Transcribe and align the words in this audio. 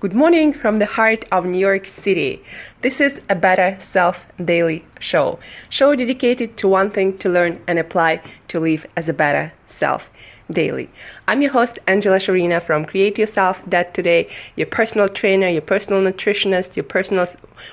Good 0.00 0.12
morning 0.12 0.52
from 0.52 0.80
the 0.80 0.86
heart 0.86 1.24
of 1.30 1.46
New 1.46 1.58
York 1.58 1.86
City. 1.86 2.42
This 2.82 3.00
is 3.00 3.20
a 3.30 3.34
Better 3.34 3.78
Self 3.80 4.26
Daily 4.44 4.84
Show. 4.98 5.38
Show 5.70 5.94
dedicated 5.94 6.56
to 6.58 6.68
one 6.68 6.90
thing 6.90 7.16
to 7.18 7.30
learn 7.30 7.62
and 7.66 7.78
apply 7.78 8.20
to 8.48 8.60
live 8.60 8.86
as 8.96 9.08
a 9.08 9.14
better 9.14 9.52
self 9.68 10.10
daily. 10.50 10.90
I'm 11.28 11.40
your 11.40 11.52
host, 11.52 11.78
Angela 11.86 12.18
Sharina 12.18 12.60
from 12.60 12.84
Create 12.84 13.16
Yourself 13.16 13.56
That 13.66 13.94
Today, 13.94 14.28
your 14.56 14.66
personal 14.66 15.08
trainer, 15.08 15.48
your 15.48 15.62
personal 15.62 16.02
nutritionist, 16.02 16.76
your 16.76 16.84
personal 16.84 17.28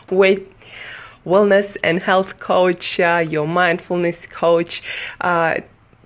weight 0.09 0.47
wellness 1.25 1.75
and 1.83 2.01
health 2.01 2.39
coach, 2.39 2.99
uh, 2.99 3.25
your 3.27 3.47
mindfulness 3.47 4.17
coach, 4.29 4.81
uh, 5.21 5.57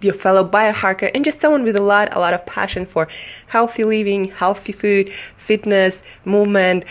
your 0.05 0.13
fellow 0.13 0.47
biohacker, 0.47 1.09
and 1.13 1.25
just 1.25 1.41
someone 1.41 1.63
with 1.63 1.75
a 1.75 1.81
lot, 1.81 2.15
a 2.15 2.19
lot 2.19 2.33
of 2.33 2.45
passion 2.45 2.85
for 2.85 3.07
healthy 3.47 3.83
living, 3.83 4.25
healthy 4.29 4.71
food, 4.71 5.11
fitness, 5.45 5.95
movement, 6.23 6.85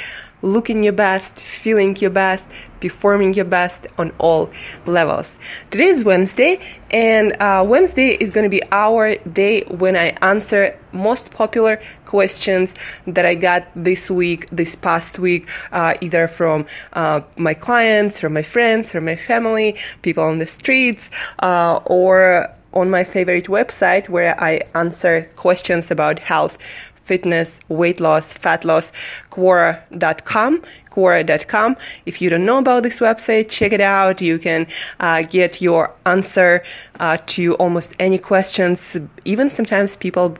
looking 0.44 0.82
your 0.82 0.92
best, 0.92 1.32
feeling 1.62 1.96
your 1.96 2.10
best, 2.10 2.44
performing 2.80 3.32
your 3.32 3.46
best 3.46 3.78
on 3.96 4.12
all 4.18 4.50
levels. 4.84 5.26
Today 5.70 5.86
is 5.86 6.04
Wednesday, 6.04 6.60
and 6.90 7.32
uh, 7.40 7.64
Wednesday 7.66 8.10
is 8.10 8.30
going 8.30 8.44
to 8.44 8.50
be 8.50 8.62
our 8.70 9.16
day 9.16 9.62
when 9.62 9.96
I 9.96 10.08
answer 10.20 10.78
most 10.92 11.30
popular 11.30 11.80
questions 12.04 12.74
that 13.06 13.24
I 13.24 13.34
got 13.34 13.66
this 13.74 14.10
week, 14.10 14.48
this 14.52 14.76
past 14.76 15.18
week, 15.18 15.48
uh, 15.72 15.94
either 16.02 16.28
from 16.28 16.66
uh, 16.92 17.22
my 17.36 17.54
clients, 17.54 18.22
or 18.22 18.28
my 18.28 18.42
friends, 18.42 18.94
or 18.94 19.00
my 19.00 19.16
family, 19.16 19.76
people 20.02 20.24
on 20.24 20.38
the 20.38 20.46
streets, 20.46 21.04
uh, 21.38 21.80
or 21.86 22.54
on 22.74 22.90
my 22.90 23.04
favorite 23.04 23.46
website 23.46 24.08
where 24.08 24.38
I 24.40 24.60
answer 24.74 25.30
questions 25.36 25.90
about 25.90 26.18
health 26.18 26.58
fitness, 27.04 27.60
weight 27.68 28.00
loss, 28.00 28.32
fat 28.32 28.64
loss, 28.64 28.90
Quora.com, 29.30 30.62
Quora.com. 30.90 31.76
If 32.06 32.20
you 32.20 32.30
don't 32.30 32.46
know 32.46 32.58
about 32.58 32.82
this 32.82 32.98
website, 32.98 33.50
check 33.50 33.72
it 33.72 33.80
out. 33.80 34.20
You 34.20 34.38
can 34.38 34.66
uh, 35.00 35.22
get 35.22 35.60
your 35.60 35.94
answer 36.06 36.64
uh, 36.98 37.18
to 37.26 37.54
almost 37.56 37.92
any 38.00 38.18
questions, 38.18 38.96
even 39.24 39.50
sometimes 39.50 39.96
people 39.96 40.36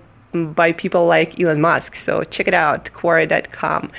by 0.52 0.72
people 0.72 1.06
like 1.06 1.38
Elon 1.40 1.60
Musk. 1.60 1.96
So 1.96 2.22
check 2.24 2.48
it 2.48 2.54
out, 2.54 2.90
Quora.com. 2.92 3.90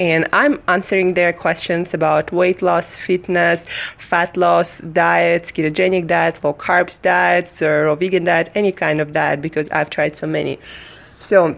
And 0.00 0.28
I'm 0.32 0.60
answering 0.68 1.14
their 1.14 1.32
questions 1.32 1.92
about 1.94 2.32
weight 2.32 2.62
loss, 2.62 2.94
fitness, 2.94 3.66
fat 3.98 4.36
loss, 4.36 4.78
diets, 4.78 5.52
ketogenic 5.52 6.06
diet, 6.06 6.42
low 6.42 6.54
carbs 6.54 7.00
diets, 7.02 7.60
or 7.60 7.94
vegan 7.96 8.24
diet, 8.24 8.50
any 8.54 8.72
kind 8.72 9.00
of 9.00 9.12
diet, 9.12 9.42
because 9.42 9.68
I've 9.70 9.90
tried 9.90 10.16
so 10.16 10.26
many. 10.26 10.58
So 11.18 11.56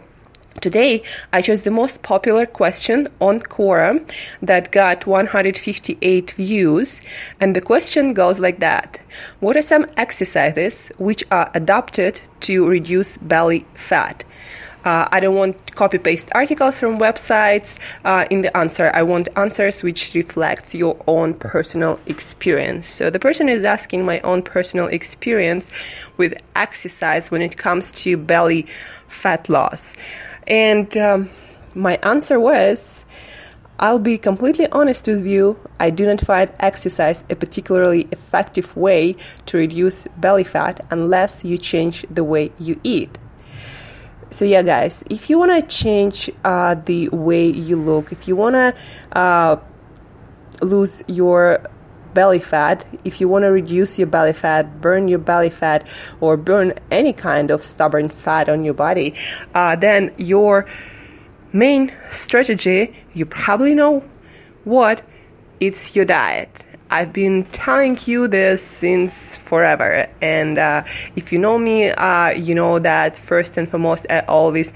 Today, 0.60 1.02
I 1.32 1.42
chose 1.42 1.62
the 1.62 1.70
most 1.70 2.02
popular 2.02 2.46
question 2.46 3.08
on 3.20 3.40
Quora 3.40 4.08
that 4.40 4.70
got 4.70 5.04
158 5.04 6.30
views, 6.30 7.00
and 7.40 7.56
the 7.56 7.60
question 7.60 8.14
goes 8.14 8.38
like 8.38 8.60
that 8.60 9.00
What 9.40 9.56
are 9.56 9.62
some 9.62 9.86
exercises 9.96 10.90
which 10.96 11.24
are 11.30 11.50
adopted 11.54 12.20
to 12.42 12.66
reduce 12.66 13.16
belly 13.18 13.66
fat? 13.74 14.24
Uh, 14.84 15.08
I 15.10 15.18
don't 15.18 15.34
want 15.34 15.74
copy 15.74 15.98
paste 15.98 16.28
articles 16.32 16.78
from 16.78 16.98
websites 16.98 17.78
uh, 18.04 18.26
in 18.30 18.42
the 18.42 18.54
answer. 18.54 18.90
I 18.94 19.02
want 19.02 19.28
answers 19.34 19.82
which 19.82 20.14
reflect 20.14 20.74
your 20.74 21.02
own 21.06 21.34
personal 21.34 21.98
experience. 22.06 22.88
So 22.88 23.08
the 23.08 23.18
person 23.18 23.48
is 23.48 23.64
asking 23.64 24.04
my 24.04 24.20
own 24.20 24.42
personal 24.42 24.86
experience 24.86 25.68
with 26.18 26.34
exercise 26.54 27.30
when 27.30 27.40
it 27.40 27.56
comes 27.56 27.92
to 27.92 28.16
belly 28.18 28.66
fat 29.08 29.48
loss. 29.48 29.94
And 30.46 30.94
um, 30.96 31.30
my 31.74 31.98
answer 32.02 32.38
was 32.38 33.04
I'll 33.78 33.98
be 33.98 34.18
completely 34.18 34.68
honest 34.70 35.06
with 35.06 35.26
you, 35.26 35.58
I 35.80 35.90
do 35.90 36.06
not 36.06 36.20
find 36.20 36.50
exercise 36.60 37.24
a 37.28 37.34
particularly 37.34 38.06
effective 38.12 38.76
way 38.76 39.16
to 39.46 39.58
reduce 39.58 40.04
belly 40.16 40.44
fat 40.44 40.84
unless 40.90 41.44
you 41.44 41.58
change 41.58 42.06
the 42.08 42.22
way 42.22 42.52
you 42.58 42.80
eat. 42.84 43.18
So, 44.30 44.44
yeah, 44.44 44.62
guys, 44.62 45.02
if 45.10 45.28
you 45.28 45.38
want 45.38 45.50
to 45.52 45.62
change 45.62 46.30
uh, 46.44 46.76
the 46.76 47.08
way 47.08 47.48
you 47.48 47.76
look, 47.76 48.12
if 48.12 48.28
you 48.28 48.36
want 48.36 48.54
to 48.54 48.74
uh, 49.12 49.56
lose 50.60 51.02
your 51.08 51.60
belly 52.14 52.38
fat, 52.38 52.86
if 53.04 53.20
you 53.20 53.28
want 53.28 53.42
to 53.42 53.48
reduce 53.48 53.98
your 53.98 54.06
belly 54.06 54.32
fat, 54.32 54.80
burn 54.80 55.08
your 55.08 55.18
belly 55.18 55.50
fat, 55.50 55.86
or 56.20 56.36
burn 56.36 56.72
any 56.90 57.12
kind 57.12 57.50
of 57.50 57.64
stubborn 57.64 58.08
fat 58.08 58.48
on 58.48 58.64
your 58.64 58.74
body, 58.74 59.14
uh, 59.54 59.76
then 59.76 60.12
your 60.16 60.66
main 61.52 61.92
strategy, 62.10 62.96
you 63.12 63.26
probably 63.26 63.74
know 63.74 64.02
what, 64.64 65.02
it's 65.60 65.94
your 65.94 66.04
diet. 66.04 66.50
I've 66.90 67.12
been 67.12 67.44
telling 67.46 67.98
you 68.04 68.28
this 68.28 68.62
since 68.62 69.36
forever, 69.36 70.08
and 70.20 70.58
uh, 70.58 70.84
if 71.16 71.32
you 71.32 71.38
know 71.38 71.58
me, 71.58 71.90
uh, 71.90 72.30
you 72.30 72.54
know 72.54 72.78
that 72.78 73.18
first 73.18 73.56
and 73.56 73.68
foremost, 73.68 74.06
I 74.08 74.20
always 74.20 74.72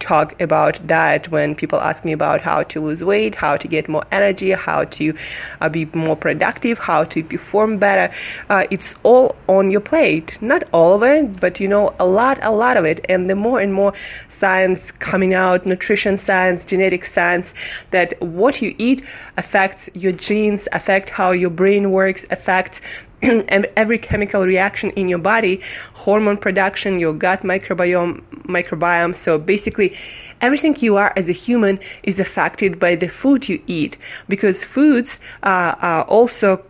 talk 0.00 0.40
about 0.40 0.84
diet 0.86 1.30
when 1.30 1.54
people 1.54 1.80
ask 1.80 2.04
me 2.04 2.12
about 2.12 2.40
how 2.40 2.62
to 2.64 2.80
lose 2.80 3.04
weight, 3.04 3.34
how 3.34 3.56
to 3.56 3.68
get 3.68 3.88
more 3.88 4.04
energy, 4.10 4.50
how 4.50 4.84
to 4.84 5.14
uh, 5.60 5.68
be 5.68 5.84
more 5.94 6.16
productive, 6.16 6.78
how 6.78 7.04
to 7.04 7.22
perform 7.22 7.78
better. 7.78 8.12
Uh, 8.48 8.66
it's 8.70 8.94
all 9.02 9.36
on 9.48 9.70
your 9.70 9.80
plate. 9.80 10.40
Not 10.42 10.64
all 10.72 10.94
of 10.94 11.02
it, 11.02 11.38
but 11.38 11.60
you 11.60 11.68
know, 11.68 11.94
a 12.00 12.06
lot, 12.06 12.38
a 12.42 12.50
lot 12.50 12.76
of 12.76 12.84
it. 12.84 13.04
And 13.08 13.30
the 13.30 13.36
more 13.36 13.60
and 13.60 13.72
more 13.72 13.92
science 14.28 14.90
coming 14.92 15.34
out, 15.34 15.66
nutrition 15.66 16.18
science, 16.18 16.64
genetic 16.64 17.04
science, 17.04 17.54
that 17.90 18.20
what 18.20 18.60
you 18.60 18.74
eat 18.78 19.04
affects 19.36 19.88
your 19.94 20.12
genes, 20.12 20.66
affect 20.72 21.10
how 21.10 21.30
your 21.30 21.50
brain 21.50 21.90
works, 21.90 22.24
affects 22.30 22.80
and 23.22 23.66
every 23.76 23.98
chemical 23.98 24.44
reaction 24.46 24.90
in 24.90 25.08
your 25.08 25.18
body, 25.18 25.60
hormone 25.92 26.38
production, 26.38 26.98
your 26.98 27.12
gut 27.12 27.42
microbiome, 27.42 28.22
microbiome. 28.44 29.14
So 29.14 29.38
basically, 29.38 29.96
everything 30.40 30.76
you 30.80 30.96
are 30.96 31.12
as 31.16 31.28
a 31.28 31.32
human 31.32 31.78
is 32.02 32.18
affected 32.18 32.78
by 32.78 32.94
the 32.94 33.08
food 33.08 33.48
you 33.48 33.62
eat 33.66 33.98
because 34.28 34.64
foods 34.64 35.20
uh, 35.42 35.74
are 35.80 36.04
also 36.04 36.64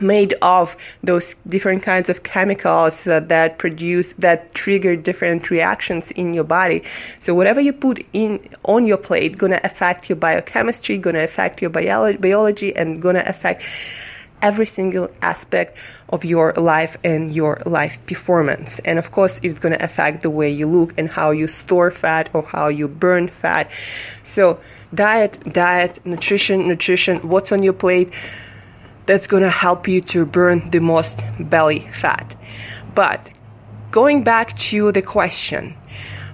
made 0.00 0.34
of 0.40 0.76
those 1.02 1.34
different 1.48 1.82
kinds 1.82 2.08
of 2.08 2.22
chemicals 2.22 3.02
that, 3.04 3.28
that 3.28 3.58
produce 3.58 4.12
that 4.18 4.54
trigger 4.54 4.94
different 4.94 5.50
reactions 5.50 6.12
in 6.12 6.32
your 6.32 6.44
body 6.44 6.80
so 7.18 7.34
whatever 7.34 7.60
you 7.60 7.72
put 7.72 8.06
in 8.12 8.38
on 8.64 8.86
your 8.86 8.96
plate 8.96 9.36
gonna 9.36 9.60
affect 9.64 10.08
your 10.08 10.14
biochemistry 10.14 10.96
gonna 10.96 11.24
affect 11.24 11.60
your 11.60 11.70
biology, 11.70 12.16
biology 12.18 12.76
and 12.76 13.02
gonna 13.02 13.24
affect 13.26 13.62
every 14.42 14.66
single 14.66 15.10
aspect 15.22 15.76
of 16.08 16.24
your 16.24 16.52
life 16.54 16.96
and 17.04 17.34
your 17.34 17.62
life 17.66 17.98
performance. 18.06 18.80
And 18.84 18.98
of 18.98 19.12
course, 19.12 19.38
it's 19.42 19.60
going 19.60 19.76
to 19.76 19.84
affect 19.84 20.22
the 20.22 20.30
way 20.30 20.50
you 20.50 20.66
look 20.66 20.94
and 20.96 21.08
how 21.08 21.30
you 21.30 21.48
store 21.48 21.90
fat 21.90 22.28
or 22.32 22.42
how 22.42 22.68
you 22.68 22.88
burn 22.88 23.28
fat. 23.28 23.70
So, 24.24 24.60
diet, 24.94 25.38
diet, 25.52 26.04
nutrition, 26.04 26.68
nutrition, 26.68 27.28
what's 27.28 27.52
on 27.52 27.62
your 27.62 27.72
plate 27.72 28.12
that's 29.06 29.26
going 29.26 29.42
to 29.42 29.50
help 29.50 29.88
you 29.88 30.00
to 30.00 30.24
burn 30.24 30.70
the 30.70 30.78
most 30.78 31.18
belly 31.38 31.88
fat. 31.92 32.34
But 32.94 33.30
going 33.90 34.22
back 34.22 34.56
to 34.70 34.92
the 34.92 35.02
question, 35.02 35.74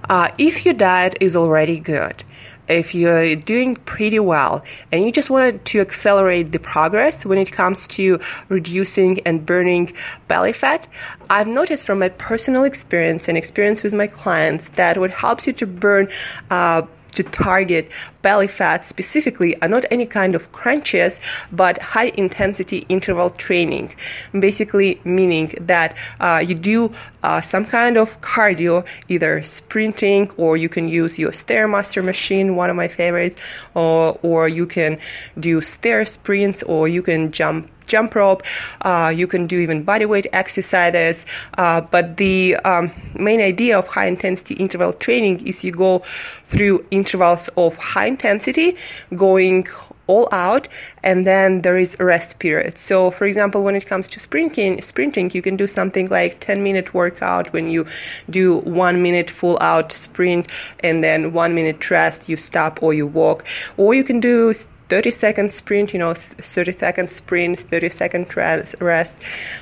uh, 0.09 0.29
if 0.37 0.65
your 0.65 0.73
diet 0.73 1.17
is 1.19 1.35
already 1.35 1.79
good, 1.79 2.23
if 2.67 2.93
you're 2.93 3.35
doing 3.35 3.75
pretty 3.75 4.19
well 4.19 4.63
and 4.91 5.03
you 5.05 5.11
just 5.11 5.29
wanted 5.29 5.63
to 5.65 5.79
accelerate 5.79 6.51
the 6.51 6.59
progress 6.59 7.25
when 7.25 7.37
it 7.37 7.51
comes 7.51 7.87
to 7.87 8.19
reducing 8.49 9.19
and 9.21 9.45
burning 9.45 9.93
belly 10.27 10.53
fat, 10.53 10.87
I've 11.29 11.47
noticed 11.47 11.85
from 11.85 11.99
my 11.99 12.09
personal 12.09 12.63
experience 12.63 13.27
and 13.27 13.37
experience 13.37 13.83
with 13.83 13.93
my 13.93 14.07
clients 14.07 14.69
that 14.69 14.97
what 14.97 15.11
helps 15.11 15.47
you 15.47 15.53
to 15.53 15.67
burn 15.67 16.09
uh, 16.49 16.83
to 17.17 17.23
target 17.23 17.89
belly 18.21 18.47
fat 18.47 18.85
specifically 18.85 19.51
are 19.61 19.67
not 19.67 19.85
any 19.89 20.05
kind 20.05 20.35
of 20.35 20.51
crunches, 20.51 21.19
but 21.51 21.81
high 21.93 22.11
intensity 22.23 22.85
interval 22.89 23.29
training. 23.31 23.95
Basically, 24.37 24.99
meaning 25.03 25.53
that 25.61 25.95
uh, 26.19 26.43
you 26.45 26.53
do 26.53 26.93
uh, 27.23 27.41
some 27.41 27.65
kind 27.65 27.97
of 27.97 28.19
cardio, 28.21 28.85
either 29.07 29.41
sprinting 29.43 30.29
or 30.37 30.57
you 30.57 30.69
can 30.69 30.87
use 30.87 31.17
your 31.17 31.31
Stairmaster 31.31 32.03
machine, 32.03 32.55
one 32.55 32.69
of 32.69 32.75
my 32.75 32.87
favorites, 32.87 33.37
or, 33.73 34.19
or 34.21 34.47
you 34.47 34.65
can 34.65 34.99
do 35.39 35.61
stair 35.61 36.05
sprints 36.05 36.61
or 36.63 36.87
you 36.87 37.01
can 37.01 37.31
jump 37.31 37.69
jump 37.87 38.15
rope. 38.15 38.43
Uh, 38.81 39.11
you 39.15 39.27
can 39.27 39.47
do 39.47 39.59
even 39.59 39.83
body 39.83 40.05
weight 40.05 40.27
exercises. 40.33 41.25
Uh, 41.57 41.81
but 41.81 42.17
the 42.17 42.55
um, 42.57 42.91
main 43.15 43.41
idea 43.41 43.77
of 43.77 43.87
high 43.87 44.07
intensity 44.07 44.53
interval 44.55 44.93
training 44.93 45.45
is 45.45 45.63
you 45.63 45.71
go 45.71 46.03
through 46.49 46.85
intervals 46.91 47.49
of 47.57 47.75
high 47.77 48.05
intensity, 48.05 48.77
going 49.15 49.67
all 50.07 50.27
out 50.31 50.67
and 51.03 51.27
then 51.27 51.61
there 51.61 51.77
is 51.77 51.95
a 51.99 52.03
rest 52.03 52.39
period 52.39 52.77
so 52.77 53.11
for 53.11 53.25
example 53.25 53.61
when 53.61 53.75
it 53.75 53.85
comes 53.85 54.07
to 54.07 54.19
sprinting 54.19 54.81
sprinting 54.81 55.29
you 55.33 55.41
can 55.41 55.55
do 55.55 55.67
something 55.67 56.07
like 56.07 56.39
10 56.39 56.63
minute 56.63 56.93
workout 56.93 57.51
when 57.53 57.69
you 57.69 57.85
do 58.29 58.57
one 58.59 59.01
minute 59.03 59.29
full 59.29 59.57
out 59.61 59.91
sprint 59.91 60.47
and 60.79 61.03
then 61.03 61.33
one 61.33 61.53
minute 61.53 61.91
rest 61.91 62.27
you 62.29 62.37
stop 62.37 62.81
or 62.81 62.93
you 62.93 63.05
walk 63.05 63.45
or 63.75 63.93
you 63.93 64.03
can 64.03 64.19
do 64.19 64.55
30 64.89 65.11
second 65.11 65.51
sprint 65.51 65.93
you 65.93 65.99
know 65.99 66.13
30 66.13 66.77
second 66.77 67.11
sprint 67.11 67.59
30 67.59 67.89
second 67.89 68.37
rest 68.81 69.17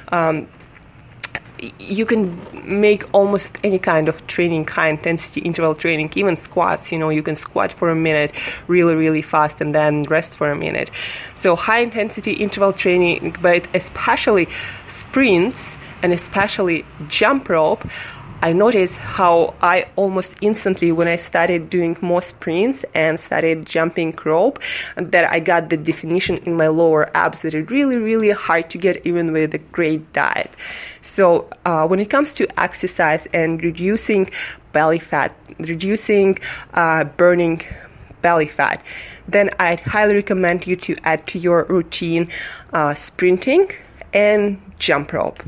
um, 0.10 0.48
you 1.80 2.06
can 2.06 2.40
make 2.64 3.04
almost 3.14 3.58
any 3.64 3.80
kind 3.80 4.08
of 4.08 4.26
training, 4.28 4.68
high 4.68 4.90
intensity 4.90 5.42
interval 5.42 5.74
training, 5.74 6.12
even 6.16 6.36
squats. 6.38 6.92
You 6.92 7.00
know, 7.00 7.10
you 7.10 7.24
can 7.24 7.36
squat 7.36 7.72
for 7.72 7.90
a 7.90 7.96
minute 7.96 8.32
really, 8.68 8.96
really 8.96 9.22
fast 9.22 9.62
and 9.62 9.74
then 9.74 10.04
rest 10.04 10.36
for 10.36 10.52
a 10.52 10.56
minute. 10.56 10.92
So, 11.36 11.56
high 11.56 11.80
intensity 11.80 12.34
interval 12.34 12.74
training, 12.74 13.38
but 13.42 13.68
especially 13.74 14.48
sprints 14.88 15.78
and 16.02 16.14
especially 16.14 16.86
jump 17.08 17.50
rope 17.50 17.88
I 18.42 18.54
noticed 18.54 18.98
how 18.98 19.56
I 19.62 19.86
almost 19.96 20.34
instantly, 20.42 20.92
when 20.92 21.08
I 21.08 21.16
started 21.16 21.70
doing 21.70 21.98
more 22.02 22.22
sprints 22.22 22.86
and 22.94 23.20
started 23.20 23.66
jumping 23.66 24.18
rope, 24.24 24.60
that 24.98 25.32
I 25.32 25.40
got 25.40 25.70
the 25.70 25.78
definition 25.78 26.38
in 26.38 26.56
my 26.56 26.68
lower 26.68 27.10
abs 27.16 27.42
that 27.42 27.56
are 27.56 27.64
really, 27.64 27.98
really 27.98 28.32
hard 28.32 28.70
to 28.72 28.78
get 28.78 29.06
even 29.06 29.32
with 29.32 29.56
a 29.56 29.58
great 29.58 30.14
diet. 30.14 30.52
So 31.02 31.50
uh, 31.66 31.88
when 31.88 32.00
it 32.00 32.10
comes 32.10 32.34
to 32.34 32.60
exercise 32.60 33.28
and 33.34 33.64
reducing 33.64 34.30
belly 34.74 35.00
fat, 35.00 35.36
reducing 35.60 36.38
uh, 36.74 37.06
burning 37.06 37.62
belly 38.22 38.48
fat, 38.48 38.84
then 39.28 39.50
I'd 39.60 39.80
highly 39.80 40.16
recommend 40.16 40.68
you 40.68 40.76
to 40.76 40.96
add 41.04 41.26
to 41.28 41.40
your 41.40 41.64
routine 41.64 42.30
uh, 42.74 42.94
sprinting 42.96 43.72
and 44.14 44.60
jump 44.78 45.14
rope. 45.14 45.42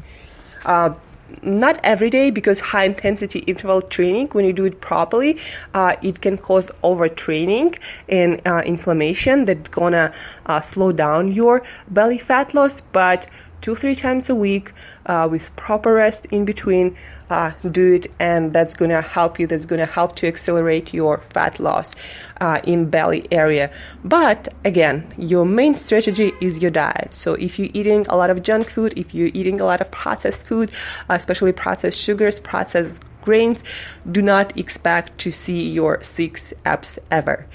Uh, 0.66 0.94
not 1.42 1.80
every 1.84 2.10
day 2.10 2.30
because 2.32 2.60
high 2.60 2.86
intensity 2.86 3.40
interval 3.40 3.82
training 3.82 4.28
when 4.30 4.46
you 4.46 4.54
do 4.54 4.66
it 4.66 4.80
properly 4.82 5.38
uh, 5.74 5.96
it 6.02 6.22
can 6.22 6.38
cause 6.38 6.72
overtraining 6.84 7.78
and 8.10 8.42
uh, 8.46 8.62
inflammation 8.66 9.44
that's 9.44 9.70
gonna 9.70 10.14
uh, 10.46 10.62
slow 10.62 10.92
down 10.92 11.32
your 11.32 11.64
belly 11.90 12.18
fat 12.18 12.54
loss 12.54 12.82
but 12.92 13.28
two 13.62 13.76
three 13.76 13.96
times 13.96 14.30
a 14.30 14.36
week 14.36 14.74
uh, 15.06 15.28
with 15.30 15.56
proper 15.56 15.94
rest 15.94 16.26
in 16.28 16.46
between 16.46 16.96
uh, 17.30 17.52
do 17.72 17.96
it 17.96 18.12
and 18.20 18.54
that's 18.54 18.74
going 18.74 18.90
to 18.92 19.02
help 19.02 19.40
you 19.40 19.48
that's 19.48 19.66
going 19.66 19.80
to 19.80 19.86
help 19.86 20.16
to 20.16 20.28
accelerate 20.28 20.94
your 20.94 21.18
fat 21.20 21.60
loss 21.60 21.94
uh, 22.42 22.60
in 22.64 22.90
belly 22.90 23.28
area. 23.32 23.72
But 24.04 24.54
again 24.64 25.12
your 25.18 25.46
main 25.46 25.76
strategy 25.76 26.32
is 26.42 26.62
your 26.62 26.72
diet. 26.72 27.14
So 27.14 27.34
if 27.34 27.60
you're 27.60 27.70
eating 27.74 28.06
a 28.08 28.16
lot 28.16 28.30
of 28.30 28.44
junk 28.44 28.70
food 28.70 28.94
if 28.96 29.14
you're 29.14 29.32
eating 29.34 29.60
a 29.60 29.66
lot 29.66 29.82
of 29.82 29.92
processed 29.92 30.44
food 30.44 30.72
especially 31.10 31.52
processed 31.52 32.00
sugars 32.00 32.40
processed 32.40 33.02
grains 33.28 33.62
do 34.10 34.22
not 34.22 34.58
expect 34.58 35.18
to 35.18 35.32
see 35.32 35.70
your 35.70 36.02
six 36.02 36.54
abs 36.66 36.98
ever. 37.12 37.46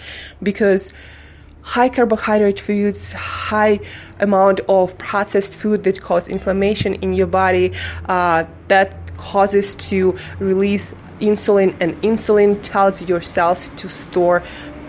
Because 0.42 0.92
high 1.62 1.88
carbohydrate 1.88 2.60
foods, 2.60 3.12
high 3.12 3.80
amount 4.20 4.60
of 4.68 4.96
processed 4.98 5.56
food 5.56 5.84
that 5.84 6.00
cause 6.00 6.28
inflammation 6.28 6.94
in 6.94 7.14
your 7.14 7.26
body, 7.26 7.72
uh, 8.06 8.44
that 8.68 8.94
causes 9.16 9.76
to 9.76 10.16
release 10.38 10.92
insulin, 11.20 11.74
and 11.80 12.00
insulin 12.02 12.60
tells 12.62 13.02
your 13.08 13.20
cells 13.20 13.70
to 13.76 13.88
store 13.88 14.42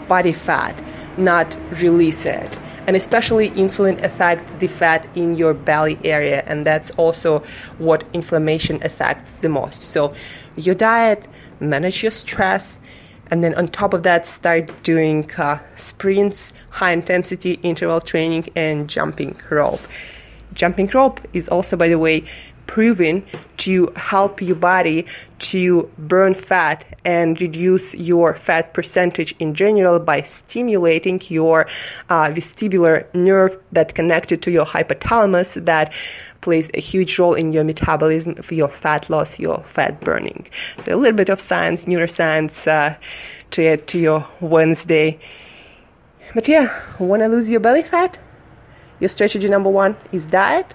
body 0.08 0.34
fat, 0.34 0.84
not 1.18 1.56
release 1.82 2.26
it. 2.26 2.60
And 2.86 2.96
especially 2.98 3.52
insulin 3.52 4.04
affects 4.04 4.56
the 4.56 4.68
fat 4.68 5.08
in 5.16 5.38
your 5.38 5.54
belly 5.54 5.98
area, 6.04 6.44
and 6.48 6.66
that's 6.66 6.92
also 6.92 7.40
what 7.78 8.04
inflammation 8.14 8.84
affects 8.84 9.38
the 9.38 9.50
most. 9.50 9.82
So, 9.84 10.14
your 10.58 10.76
diet, 10.76 11.26
manage 11.60 12.04
your 12.04 12.12
stress, 12.12 12.80
and 13.28 13.44
then 13.44 13.54
on 13.56 13.68
top 13.68 13.94
of 13.94 14.04
that 14.04 14.28
start 14.28 14.72
doing 14.84 15.30
uh, 15.38 15.60
sprints 15.76 16.54
high 16.70 16.92
intensity 16.92 17.54
interval 17.64 18.02
training 18.02 18.50
and 18.56 18.90
jumping 18.90 19.36
rope. 19.50 19.82
Jumping 20.54 20.88
rope 20.94 21.20
is 21.34 21.48
also 21.48 21.76
by 21.76 21.88
the 21.88 21.98
way 21.98 22.24
proven 22.68 23.26
to 23.58 23.92
help 23.96 24.42
your 24.42 24.56
body 24.56 25.06
to 25.40 25.90
burn 25.98 26.34
fat 26.34 26.86
and 27.06 27.40
reduce 27.42 27.94
your 27.96 28.34
fat 28.36 28.74
percentage 28.74 29.36
in 29.40 29.54
general 29.54 30.00
by 30.00 30.22
stimulating 30.22 31.22
your 31.28 31.68
uh, 32.10 32.30
vestibular 32.30 33.14
nerve 33.14 33.58
that 33.72 33.94
connected 33.94 34.42
to 34.42 34.52
your 34.52 34.66
hypothalamus 34.66 35.64
that 35.66 35.94
plays 36.42 36.70
a 36.74 36.80
huge 36.80 37.20
role 37.20 37.34
in 37.34 37.54
your 37.54 37.64
metabolism 37.64 38.36
for 38.36 38.54
your 38.54 38.70
fat 38.70 39.10
loss, 39.10 39.40
your 39.40 39.64
fat 39.64 40.00
burning. 40.02 40.48
So 40.82 40.96
a 40.96 40.98
little 40.98 41.16
bit 41.16 41.30
of 41.30 41.40
science, 41.40 41.86
neuroscience 41.86 42.68
uh, 42.68 42.98
to 43.52 43.66
add 43.66 43.88
to 43.88 44.00
your 44.00 44.28
Wednesday. 44.40 45.20
But 46.34 46.48
yeah, 46.48 46.82
want 47.00 47.22
to 47.22 47.28
lose 47.28 47.50
your 47.50 47.60
belly 47.60 47.84
fat? 47.84 48.18
Your 49.00 49.10
strategy 49.10 49.48
number 49.48 49.70
one 49.70 49.96
is 50.12 50.26
diet 50.26 50.74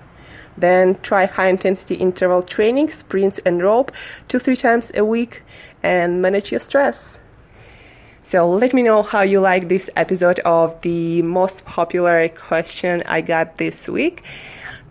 then 0.60 0.98
try 1.02 1.26
high 1.26 1.48
intensity 1.48 1.94
interval 1.94 2.42
training, 2.42 2.90
sprints 2.90 3.38
and 3.46 3.62
rope 3.62 3.92
two, 4.28 4.38
three 4.38 4.56
times 4.56 4.90
a 4.94 5.04
week 5.04 5.42
and 5.82 6.20
manage 6.20 6.50
your 6.50 6.60
stress. 6.60 7.18
So 8.24 8.50
let 8.50 8.74
me 8.74 8.82
know 8.82 9.02
how 9.02 9.22
you 9.22 9.40
like 9.40 9.68
this 9.68 9.88
episode 9.96 10.38
of 10.40 10.78
the 10.82 11.22
most 11.22 11.64
popular 11.64 12.28
question 12.28 13.02
I 13.06 13.22
got 13.22 13.56
this 13.56 13.88
week. 13.88 14.22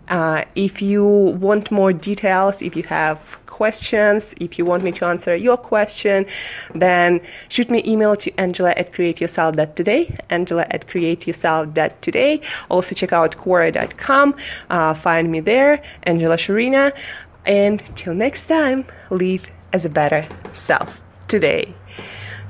Uh, 0.08 0.44
if 0.56 0.82
you 0.82 1.04
want 1.04 1.70
more 1.70 1.92
details, 1.92 2.62
if 2.62 2.74
you 2.74 2.82
have 2.84 3.37
questions. 3.60 4.34
If 4.40 4.50
you 4.58 4.64
want 4.70 4.82
me 4.84 4.92
to 4.98 5.04
answer 5.12 5.34
your 5.34 5.56
question, 5.56 6.26
then 6.74 7.20
shoot 7.48 7.68
me 7.74 7.82
email 7.92 8.14
to 8.24 8.28
angela 8.38 8.72
at 8.76 8.92
createyourself.today, 8.92 10.02
angela 10.30 10.64
at 10.70 10.86
createyourself.today. 10.86 12.40
Also 12.70 12.94
check 12.94 13.12
out 13.12 13.32
quora.com, 13.42 14.26
uh, 14.70 14.94
find 14.94 15.26
me 15.34 15.40
there, 15.40 15.82
Angela 16.04 16.36
Sharina. 16.36 16.84
And 17.44 17.82
till 17.96 18.14
next 18.14 18.46
time, 18.46 18.84
live 19.10 19.44
as 19.72 19.84
a 19.84 19.92
better 20.00 20.22
self 20.54 20.88
today. 21.26 21.74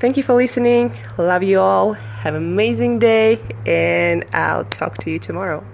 Thank 0.01 0.17
you 0.17 0.23
for 0.23 0.35
listening. 0.35 0.85
Love 1.17 1.43
you 1.43 1.59
all. 1.61 1.95
Have 2.25 2.35
an 2.35 2.43
amazing 2.43 2.99
day, 2.99 3.41
and 3.67 4.25
I'll 4.33 4.65
talk 4.67 4.99
to 4.99 5.11
you 5.11 5.19
tomorrow. 5.19 5.65